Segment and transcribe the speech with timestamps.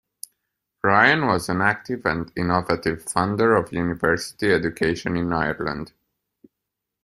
[0.83, 5.93] Ryan was an active and innovative funder of university education in Ireland.